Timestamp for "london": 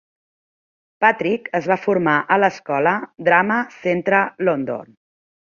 4.51-4.99